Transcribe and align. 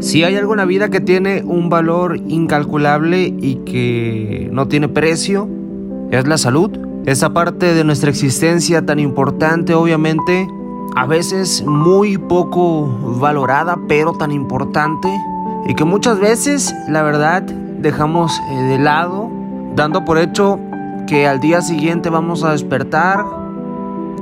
Si 0.00 0.24
hay 0.24 0.34
alguna 0.36 0.64
vida 0.64 0.88
que 0.88 1.00
tiene 1.00 1.42
un 1.44 1.68
valor 1.68 2.16
incalculable 2.16 3.34
y 3.38 3.56
que 3.66 4.48
no 4.50 4.66
tiene 4.66 4.88
precio, 4.88 5.46
es 6.10 6.26
la 6.26 6.38
salud. 6.38 6.70
Esa 7.06 7.32
parte 7.32 7.74
de 7.74 7.84
nuestra 7.84 8.10
existencia 8.10 8.84
tan 8.84 8.98
importante, 8.98 9.74
obviamente, 9.74 10.48
a 10.96 11.06
veces 11.06 11.64
muy 11.66 12.18
poco 12.18 13.18
valorada, 13.20 13.78
pero 13.88 14.14
tan 14.14 14.32
importante, 14.32 15.08
y 15.66 15.74
que 15.74 15.84
muchas 15.84 16.18
veces, 16.18 16.74
la 16.88 17.02
verdad, 17.02 17.42
dejamos 17.42 18.40
eh, 18.50 18.62
de 18.62 18.78
lado, 18.78 19.30
dando 19.76 20.04
por 20.04 20.18
hecho 20.18 20.58
que 21.06 21.28
al 21.28 21.40
día 21.40 21.60
siguiente 21.60 22.10
vamos 22.10 22.42
a 22.42 22.52
despertar, 22.52 23.24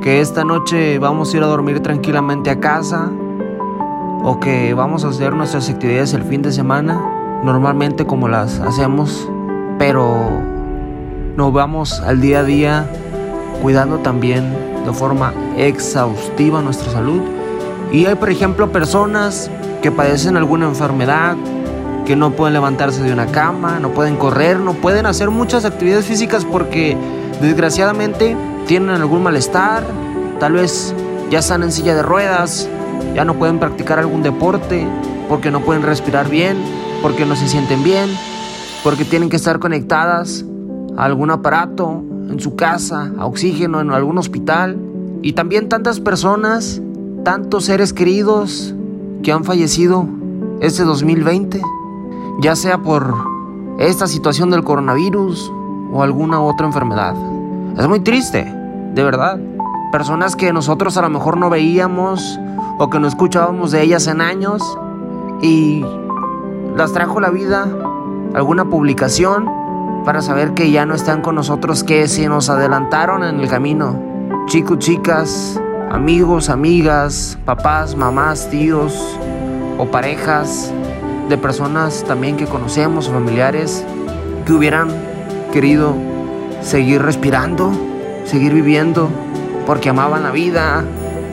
que 0.00 0.20
esta 0.20 0.44
noche 0.44 0.98
vamos 0.98 1.32
a 1.32 1.36
ir 1.36 1.42
a 1.42 1.46
dormir 1.46 1.80
tranquilamente 1.80 2.50
a 2.50 2.60
casa, 2.60 3.10
o 4.22 4.40
que 4.40 4.74
vamos 4.74 5.04
a 5.04 5.08
hacer 5.08 5.32
nuestras 5.32 5.68
actividades 5.68 6.12
el 6.14 6.22
fin 6.22 6.42
de 6.42 6.52
semana, 6.52 7.00
normalmente 7.42 8.06
como 8.06 8.28
las 8.28 8.60
hacemos, 8.60 9.28
pero 9.78 10.28
nos 11.36 11.52
vamos 11.52 12.00
al 12.00 12.20
día 12.20 12.40
a 12.40 12.44
día 12.44 12.90
cuidando 13.62 13.98
también 13.98 14.52
de 14.84 14.92
forma 14.92 15.32
exhaustiva 15.56 16.62
nuestra 16.62 16.90
salud. 16.92 17.22
Y 17.92 18.06
hay, 18.06 18.16
por 18.16 18.30
ejemplo, 18.30 18.70
personas 18.70 19.50
que 19.82 19.90
padecen 19.90 20.36
alguna 20.36 20.66
enfermedad, 20.66 21.36
que 22.04 22.16
no 22.16 22.32
pueden 22.32 22.54
levantarse 22.54 23.02
de 23.02 23.12
una 23.12 23.26
cama, 23.26 23.78
no 23.80 23.90
pueden 23.90 24.16
correr, 24.16 24.58
no 24.58 24.74
pueden 24.74 25.06
hacer 25.06 25.30
muchas 25.30 25.64
actividades 25.64 26.06
físicas 26.06 26.44
porque 26.44 26.96
desgraciadamente 27.40 28.36
tienen 28.68 28.90
algún 28.90 29.22
malestar, 29.22 29.82
tal 30.38 30.52
vez 30.52 30.94
ya 31.30 31.38
están 31.38 31.62
en 31.62 31.72
silla 31.72 31.94
de 31.94 32.02
ruedas, 32.02 32.68
ya 33.14 33.24
no 33.24 33.32
pueden 33.34 33.58
practicar 33.58 33.98
algún 33.98 34.22
deporte 34.22 34.86
porque 35.26 35.50
no 35.50 35.60
pueden 35.60 35.82
respirar 35.82 36.28
bien, 36.28 36.58
porque 37.02 37.24
no 37.24 37.34
se 37.34 37.48
sienten 37.48 37.82
bien, 37.82 38.10
porque 38.84 39.06
tienen 39.06 39.30
que 39.30 39.36
estar 39.36 39.58
conectadas 39.58 40.44
a 40.98 41.04
algún 41.04 41.30
aparato 41.30 42.04
en 42.28 42.38
su 42.40 42.56
casa, 42.56 43.10
a 43.18 43.24
oxígeno 43.24 43.80
en 43.80 43.90
algún 43.90 44.18
hospital. 44.18 44.76
Y 45.22 45.32
también 45.32 45.70
tantas 45.70 45.98
personas, 45.98 46.82
tantos 47.24 47.64
seres 47.64 47.94
queridos 47.94 48.74
que 49.22 49.32
han 49.32 49.44
fallecido 49.44 50.06
este 50.60 50.84
2020, 50.84 51.62
ya 52.42 52.54
sea 52.54 52.76
por 52.76 53.14
esta 53.78 54.06
situación 54.06 54.50
del 54.50 54.62
coronavirus 54.62 55.50
o 55.90 56.02
alguna 56.02 56.42
otra 56.42 56.66
enfermedad. 56.66 57.14
Es 57.78 57.88
muy 57.88 58.00
triste, 58.00 58.57
de 58.98 59.04
verdad. 59.04 59.38
Personas 59.92 60.34
que 60.34 60.52
nosotros 60.52 60.96
a 60.96 61.02
lo 61.02 61.08
mejor 61.08 61.36
no 61.36 61.48
veíamos 61.50 62.40
o 62.78 62.90
que 62.90 62.98
no 62.98 63.06
escuchábamos 63.06 63.70
de 63.70 63.80
ellas 63.82 64.08
en 64.08 64.20
años 64.20 64.60
y 65.40 65.84
las 66.74 66.92
trajo 66.92 67.20
la 67.20 67.30
vida, 67.30 67.68
alguna 68.34 68.64
publicación 68.64 69.48
para 70.04 70.20
saber 70.20 70.52
que 70.52 70.72
ya 70.72 70.84
no 70.84 70.96
están 70.96 71.22
con 71.22 71.36
nosotros, 71.36 71.84
que 71.84 72.08
se 72.08 72.28
nos 72.28 72.50
adelantaron 72.50 73.22
en 73.22 73.38
el 73.38 73.48
camino. 73.48 74.02
Chicos, 74.46 74.80
chicas, 74.80 75.60
amigos, 75.92 76.48
amigas, 76.48 77.38
papás, 77.44 77.94
mamás, 77.94 78.50
tíos 78.50 79.16
o 79.78 79.86
parejas 79.86 80.72
de 81.28 81.38
personas 81.38 82.02
también 82.02 82.36
que 82.36 82.46
conocemos, 82.46 83.08
familiares, 83.08 83.84
que 84.44 84.52
hubieran 84.52 84.88
querido 85.52 85.94
seguir 86.62 87.00
respirando, 87.00 87.70
seguir 88.28 88.52
viviendo, 88.52 89.08
porque 89.66 89.88
amaban 89.88 90.22
la 90.22 90.30
vida, 90.30 90.84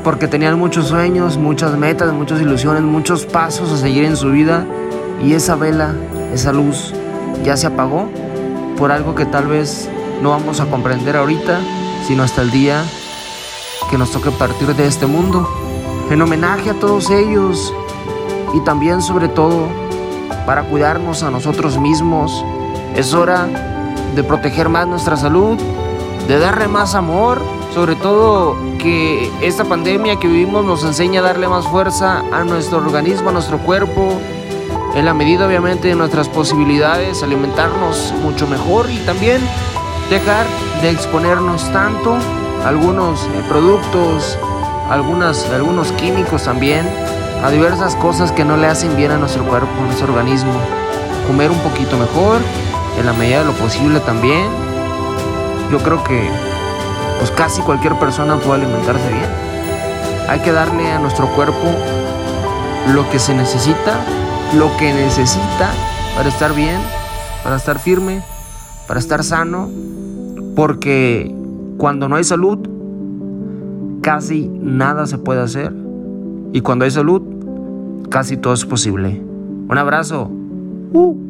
porque 0.04 0.28
tenían 0.28 0.58
muchos 0.58 0.88
sueños, 0.88 1.38
muchas 1.38 1.78
metas, 1.78 2.14
muchas 2.14 2.40
ilusiones, 2.40 2.84
muchos 2.84 3.26
pasos 3.26 3.72
a 3.72 3.78
seguir 3.78 4.06
en 4.06 4.16
su 4.16 4.32
vida 4.32 4.66
y 5.24 5.34
esa 5.34 5.56
vela, 5.56 5.94
esa 6.34 6.54
luz 6.54 6.94
ya 7.44 7.58
se 7.58 7.68
apagó 7.68 8.10
por 8.78 8.92
algo 8.92 9.14
que 9.14 9.26
tal 9.26 9.48
vez 9.48 9.90
no 10.22 10.30
vamos 10.30 10.60
a 10.60 10.66
comprender 10.68 11.18
ahorita, 11.18 11.60
sino 12.08 12.24
hasta 12.24 12.42
el 12.42 12.52
día 12.52 12.84
que 13.90 13.98
nos 13.98 14.12
toque 14.12 14.32
partir 14.32 14.74
de 14.74 14.88
este 14.88 15.06
mundo. 15.06 15.50
En 16.10 16.22
homenaje 16.22 16.70
a 16.70 16.74
todos 16.76 17.10
ellos 17.10 17.74
y 18.54 18.60
también 18.62 19.02
sobre 19.02 19.28
todo 19.28 19.68
para 20.46 20.64
cuidarnos 20.64 21.24
a 21.24 21.32
nosotros 21.32 21.78
mismos, 21.80 22.46
es 22.96 23.14
hora 23.14 23.48
de 24.16 24.24
proteger 24.24 24.70
más 24.70 24.88
nuestra 24.88 25.18
salud, 25.18 25.58
de 26.28 26.40
darle 26.40 26.68
más 26.68 26.96
amor 26.96 27.42
sobre 27.76 27.96
todo 27.98 28.56
que 28.80 29.30
esta 29.42 29.66
pandemia 29.66 30.16
que 30.16 30.28
vivimos 30.28 30.64
nos 30.64 30.86
enseña 30.86 31.20
a 31.20 31.24
darle 31.24 31.50
más 31.50 31.68
fuerza 31.68 32.24
a 32.32 32.46
nuestro 32.46 32.78
organismo, 32.78 33.30
a 33.30 33.34
nuestro 33.34 33.58
cuerpo, 33.58 34.14
en 34.96 35.04
la 35.04 35.14
medida 35.14 35.46
obviamente 35.46 35.90
de 35.90 35.96
nuestras 35.96 36.30
posibilidades, 36.30 37.22
alimentarnos 37.22 38.14
mucho 38.24 38.48
mejor 38.48 38.90
y 38.90 38.98
también 39.00 39.42
dejar 40.10 40.46
de 40.82 40.90
exponernos 40.90 41.70
tanto 41.74 42.16
a 42.64 42.70
algunos 42.70 43.24
eh, 43.24 43.44
productos, 43.50 44.40
algunas, 44.90 45.50
algunos 45.50 45.92
químicos 45.92 46.44
también, 46.44 46.88
a 47.44 47.52
diversas 47.52 47.94
cosas 47.98 48.32
que 48.32 48.46
no 48.46 48.56
le 48.56 48.68
hacen 48.68 48.96
bien 48.96 49.12
a 49.12 49.18
nuestro 49.18 49.44
cuerpo, 49.44 49.68
a 49.82 49.86
nuestro 49.86 50.14
organismo. 50.14 50.54
Comer 51.28 51.52
un 51.52 51.60
poquito 51.60 51.98
mejor, 51.98 52.40
en 52.98 53.06
la 53.06 53.12
medida 53.12 53.40
de 53.40 53.46
lo 53.46 53.54
posible 53.54 54.00
también. 54.00 54.65
Yo 55.76 55.84
creo 55.84 56.02
que 56.06 56.30
pues 57.20 57.32
casi 57.32 57.62
cualquier 57.62 58.00
persona 58.00 58.38
puede 58.38 58.62
alimentarse 58.62 59.10
bien. 59.10 59.30
Hay 60.30 60.40
que 60.40 60.54
darle 60.54 60.90
a 60.90 61.00
nuestro 61.00 61.28
cuerpo 61.36 61.68
lo 62.94 63.10
que 63.10 63.20
se 63.20 63.36
necesita, 63.36 64.00
lo 64.58 64.70
que 64.78 64.94
necesita 64.94 65.74
para 66.16 66.30
estar 66.30 66.56
bien, 66.56 66.80
para 67.44 67.58
estar 67.58 67.78
firme, 67.78 68.24
para 68.88 69.02
estar 69.02 69.22
sano, 69.22 69.70
porque 70.56 71.36
cuando 71.78 72.08
no 72.08 72.16
hay 72.16 72.24
salud, 72.24 72.58
casi 74.02 74.48
nada 74.48 75.08
se 75.08 75.18
puede 75.18 75.42
hacer. 75.42 75.74
Y 76.54 76.62
cuando 76.62 76.86
hay 76.86 76.92
salud, 76.92 77.22
casi 78.10 78.38
todo 78.38 78.54
es 78.54 78.64
posible. 78.64 79.22
Un 79.68 79.78
abrazo. 79.78 80.32
Uh. 80.94 81.25